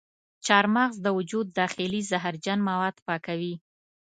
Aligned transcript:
چارمغز 0.45 0.95
د 1.01 1.07
وجود 1.17 1.47
داخلي 1.59 2.01
زهرجن 2.11 2.59
مواد 2.69 2.95
پاکوي. 3.05 3.55